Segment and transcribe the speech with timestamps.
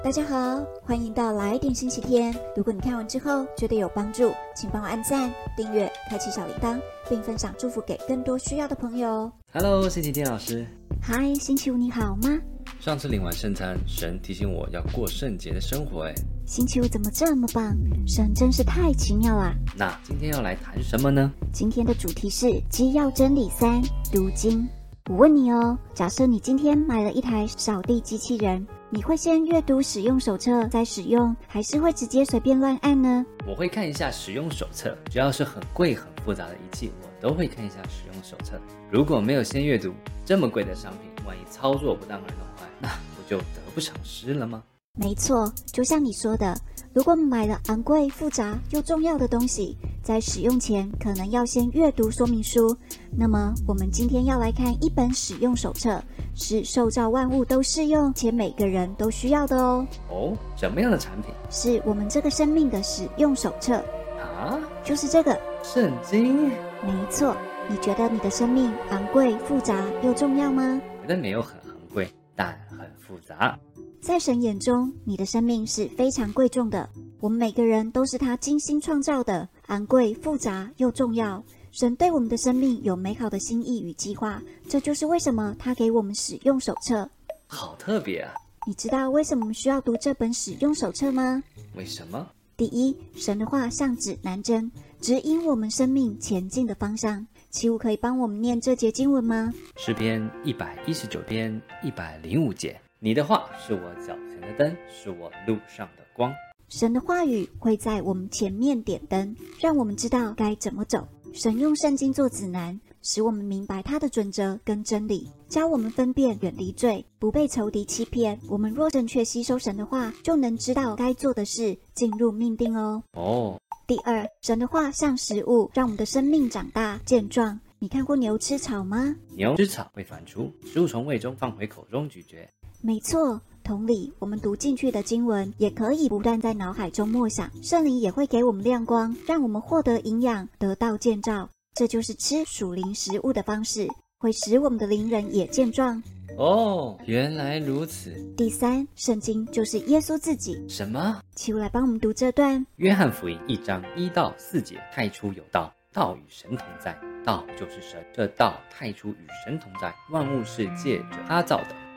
[0.00, 2.32] 大家好，欢迎到来点星期天。
[2.54, 6.80] 如果你看完之后觉得有帮助，请帮我按赞、订阅、开启小铃铛，
[7.10, 9.30] 并分享祝福给更多需要的朋友。
[9.52, 10.64] Hello，星期天老师。
[11.02, 12.38] 嗨，星期五你好吗？
[12.78, 16.04] 上次领完圣餐，神提醒我要过圣洁的生活。
[16.04, 16.14] 哎，
[16.46, 17.76] 星期五怎么这么棒？
[18.06, 19.52] 神真是太奇妙啦！
[19.76, 21.32] 那今天要来谈什么呢？
[21.52, 24.64] 今天的主题是基要真理三读经。
[25.10, 33.22] 我问你哦，假设你今天买了一台扫地机器人，你会先阅读使用手册再使用，还是会直接随便乱按呢？
[33.46, 38.58] 我会看一下使用手册，只要是很贵很复杂的仪器，我都会看一下使用手册。
[38.90, 39.92] 如果没有先阅读，
[40.24, 44.62] 这么贵的商品，万一操作不当而弄坏，那不就得不偿失了吗？
[44.98, 46.58] 没错，就像你说的，
[46.92, 52.76] 如果买了昂贵、复杂又重要的东西，在使用前可能要先阅读说明书。
[53.16, 56.02] 那么，我们今天要来看一本使用手册，
[56.34, 63.76] 是受造万物都适用且每个人都需要的哦，哦，什么样的产品是我们这个生命的使用手册，
[64.18, 64.58] 啊？
[64.84, 65.38] 就是这个。
[65.62, 66.48] 圣经？
[66.82, 67.36] 没错，
[67.68, 70.80] 你觉得你的生命昂贵、复杂又重要吗？
[71.02, 73.56] 觉得没有很昂贵，但很复杂。
[74.00, 76.88] 在神眼中，你的生命是非常贵重的。
[77.20, 81.42] 我们每个人都是他精心创造的，昂贵、复杂又重要。
[81.72, 87.08] 神对我们的生命有美好的心意与计划，这就是为什么他给我们使用手册。
[87.46, 88.32] 好特别啊！
[88.66, 91.42] 你知道为什么需要读这本使用手册吗？
[91.74, 92.26] 为什么？
[92.56, 97.26] 第一，神的话像指南针，指引我们生命前进的方向。
[97.50, 99.52] 七五可以帮我们念这节经文吗？
[99.76, 102.80] 诗篇一百一十九篇一百零五节。
[103.00, 106.34] 你的话是我脚前的灯，是我路上的光。
[106.68, 111.06] 神的话语会在我们前面点灯，让我们知道该怎么走。
[111.32, 118.36] 神用圣经做指南，使我们明白他的准则跟真理，教我们分辨远离罪，不被仇敌欺骗。
[118.48, 123.00] 我们若正确吸收神的话，就能知道该做的事，进入命定哦。
[123.12, 127.60] 哦，第二，神的话像食物，让我们的生命长大健壮。
[127.78, 129.14] 你看过牛吃草吗？
[129.36, 132.36] 牛吃草会反刍，食物从胃中放回口中咀嚼。
[132.80, 141.48] 没错，同理，我们读进去的经文也可以不断在脑海中默想，圣灵也会给我们亮光，让我们获得营养，得到建造。
[141.74, 146.02] 这就是吃属灵食物的方式，会使我们的灵人也健壮。
[146.36, 148.12] 哦，原来如此。
[148.36, 150.64] 第三，圣经就是耶稣自己。
[150.68, 151.20] 什么？
[151.34, 152.64] 齐武来帮我们读这段。
[152.76, 158.04] 约翰福音一章一到四节：太初有道，道与神同在，道就是神。
[158.14, 161.87] 这道太初与神同在，万物是借着他造的。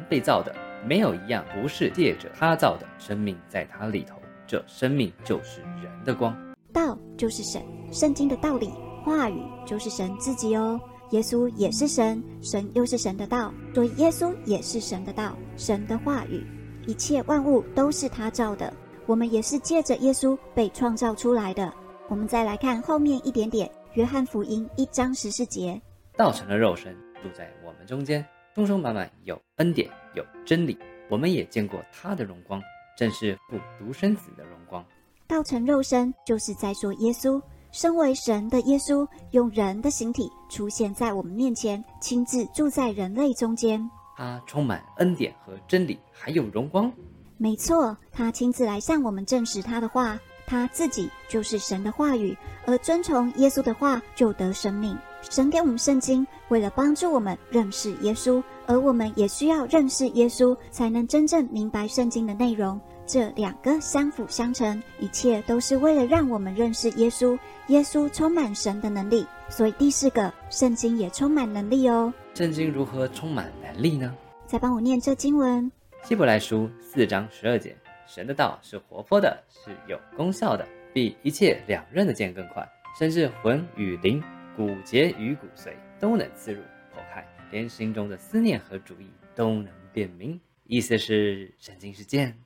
[0.00, 0.54] 凡被造的，
[0.86, 2.86] 没有一样不是借着他造的。
[2.98, 4.16] 生命在他里头，
[4.46, 6.36] 这生命就是人的光。
[6.72, 7.62] 道就是神，
[7.92, 8.70] 圣经的道理、
[9.04, 10.80] 话语就是神自己哦。
[11.10, 16.46] 耶稣也是神，神又是神的道，所以耶稣也是神的道，神的话语。
[16.86, 18.72] 一切万物都是他造的，
[19.06, 21.72] 我们也是借着耶稣被创造出来的。
[22.08, 25.80] 我们再来看后面一点点，约翰福音一章十四节，
[26.16, 28.24] 道成了肉身，住在我们中间。
[28.54, 30.76] 充充满满有恩典有真理，
[31.08, 32.60] 我们也见过他的荣光，
[32.96, 34.84] 正是父独生子的荣光。
[35.26, 37.40] 道成肉身就是在说耶稣，
[37.70, 43.88] 身为神的耶稣，用人的形体出现在我们面前，亲自住在人类中间。
[44.16, 46.92] 他充满恩典和真理，还有荣光。
[47.38, 50.18] 没错，他亲自来向我们证实他的话，
[50.50, 54.98] 他自己就是神的话语，而遵从耶稣的话就得生命。
[55.30, 62.80] 神给我们圣经，为了帮助我们认识耶稣，而我们也需要认识耶稣，才能真正明白圣经的内容。
[63.06, 67.38] 这两个相辅相成，一切都是为了让我们认识耶稣。
[67.68, 72.12] 耶稣充满神的能力，所以第四个，圣经也充满能力哦。
[72.34, 74.12] 圣经如何充满能力呢？
[74.46, 75.70] 再帮我念这经文：
[76.02, 77.76] 希伯来书四章十二节，
[78.12, 84.20] 神的道是活泼的，是有功效的，比一切两刃的剑更快，甚至魂与灵。
[84.56, 86.60] 骨节与骨髓都能刺入
[86.92, 90.38] 剖开，连心中的思念和主意都能辨明。
[90.64, 92.36] 意思是，圣经是剑。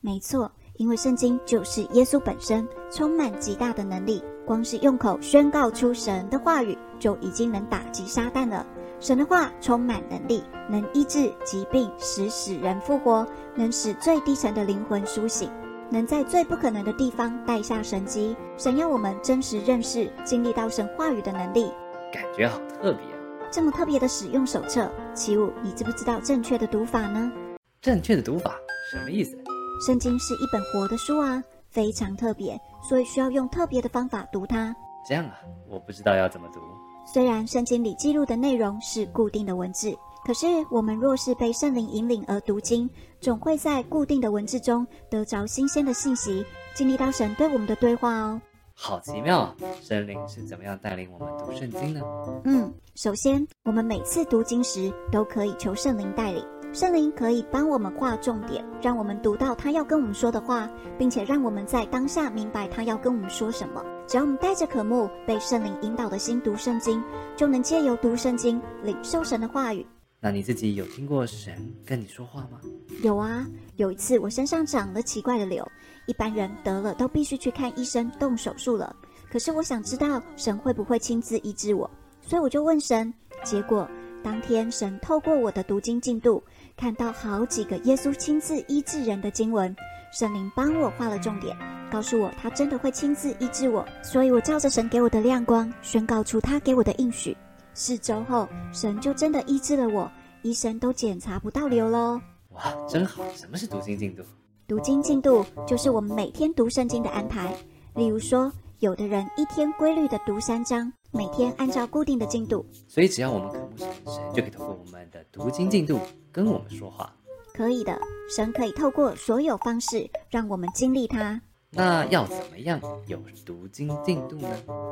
[0.00, 4.24] 没错，因为圣经就是耶稣本身，充满极大的能力。
[4.46, 8.66] 光是用口宣告出神的话语，就已经能打击撒旦了。
[9.00, 15.50] 神的话充满能力，能医治疾病，使死人复活，能使最低层的灵魂苏醒。
[15.88, 21.72] 能在最不可能的地方带下神迹，神要我们真实认识、经历到神话语的能力，
[22.12, 23.18] 感觉好特别啊！
[23.50, 27.32] 这么特别的使用手册，奇舞，你知不知道正确的读法呢？
[27.80, 28.54] 正确的读法
[28.92, 29.36] 什么意思？
[29.84, 32.56] 圣经是一本活的书啊，非常特别，
[32.88, 34.76] 所以需要用特别的方法读它。
[35.08, 36.60] 这样啊，我不知道要怎么读。
[37.04, 42.88] 虽然圣经里记录的内容是固定的文字，可是我们若是被圣灵引领而读经，
[43.20, 46.44] 总会在固定的文字中得着新鲜的信息，
[46.74, 48.40] 经历到神对我们的对话哦。
[48.74, 49.54] 好奇妙啊！
[49.82, 52.00] 圣灵是怎么样带领我们读圣经呢？
[52.44, 56.42] 嗯，首先，我们每次读经时都可以求圣灵带领，
[56.72, 63.84] 圣灵可以帮我们画重点，让我们读到他要跟我们说的话，并且让我们在当下明白他要跟我们说什么。
[64.10, 67.00] 只要我们带着渴慕、被圣灵引导的心读圣经，
[67.36, 69.86] 就能借由读圣经领受神的话语。
[70.18, 72.60] 那你自己有听过神跟你说话吗？
[73.04, 73.46] 有啊，
[73.76, 75.64] 有一次我身上长了奇怪的瘤，
[76.06, 78.96] 一般人得了都必须去看医生动手术了。
[79.30, 81.88] 可是我想知道神会不会亲自医治我，
[82.20, 83.14] 所以我就问神。
[83.44, 83.88] 结果
[84.24, 86.42] 当天神透过我的读经进度，
[86.76, 89.72] 看到好几个耶稣亲自医治人的经文，
[90.12, 91.56] 圣灵帮我画了重点，
[91.90, 93.84] 告诉我他真的会亲自医治我。
[94.02, 97.36] 所以我照着神给我的亮光，宣告出他给我的应许。
[97.74, 100.10] 四周后，神就真的医治了我，
[100.42, 102.20] 医生都检查不到瘤喽。
[102.50, 103.22] 哇，真好！
[103.34, 104.22] 什么是读经进度？
[104.66, 107.54] 读经进度就是我们每天读圣经的安排。
[107.94, 112.64] 例如说，有的人一天规律的读三章，每天按照固定的进度。
[112.86, 115.98] 所以只要我们渴慕神，神就可以透过我们的读经进度
[116.30, 117.12] 跟我们说话。
[117.52, 117.98] 可以的，
[118.34, 121.40] 神可以透过所有方式让我们经历它。
[121.72, 124.48] 那要怎么样有读经进度呢？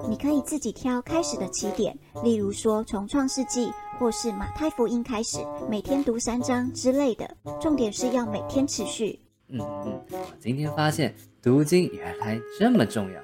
[0.08, 5.38] 你可以自己挑开始的起点，例如说从创世纪或是马太福音开始，
[5.68, 7.28] 每天读三章之类的。
[7.60, 9.18] 重点是要每天持续。
[9.48, 13.20] 嗯嗯，我今天发现读经原来这么重要。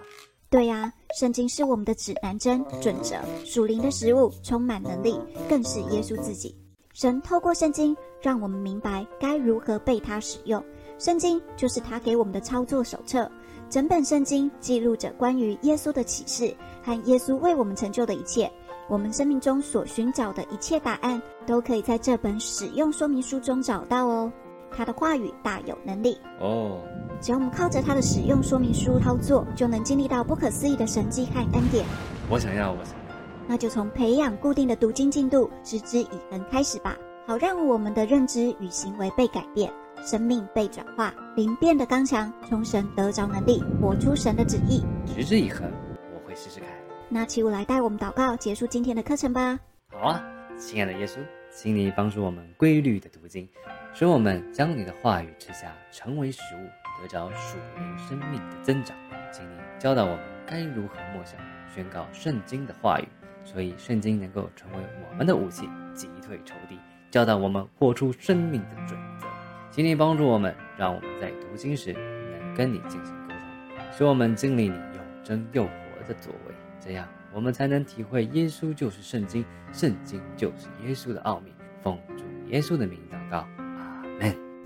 [0.50, 5.16] 对呀，圣经是我们的指南针、准则，属灵的食物，充满能力，
[5.48, 6.56] 更是耶稣自己。
[6.92, 10.64] 神透过圣经让我们明白该如何被他使用。
[10.96, 13.30] 圣经就是他给我们的操作手册。
[13.74, 18.48] 整本圣经记录着关于耶稣的启示和耶稣为我们成就的一切。
[18.88, 24.32] 我们生命中所寻找的一切答案，都可以在这本使用说明书中找到哦。
[24.70, 26.78] 他的话语大有能力哦，
[27.20, 31.84] 只要我们靠着他的使用说明书操作，就能经历到不可思议的神迹和恩典。
[32.30, 33.16] 我想要，我想要。
[33.48, 39.68] 那就从培养固定的读经进度，持之以恒开始吧，好让我们的认知与行为被改变。
[40.04, 44.84] 生命被转化，灵变得刚强，从神得着能力，活出神的旨意。
[45.06, 45.72] 持之以恒，
[46.12, 46.68] 我会试试看。
[47.08, 49.58] 那起舞来带我们祷告，结束今天的课程吧。
[49.90, 50.22] 好啊，
[50.58, 51.16] 亲爱的耶稣，
[51.50, 53.48] 请你帮助我们规律的读经，
[53.94, 58.94] 使我们将你的话语吃下，成为食物，得着属灵生命的增长。
[59.32, 61.40] 请你教导我们该如何默想，
[61.74, 63.08] 宣告圣经的话语，
[63.42, 64.78] 所以圣经能够成为
[65.10, 66.78] 我们的武器，击退仇敌，
[67.10, 69.26] 教导我们活出生命的准则。
[69.74, 73.34] 请你帮助我们，让我们在读经时能跟你进行沟
[73.76, 75.70] 通，使我们经历你有真又活
[76.06, 81.52] 的作为，这样我们才能体会耶稣就是圣经，圣经就是耶稣的奥秘。
[81.82, 84.43] 奉主耶稣的名祷告，阿门。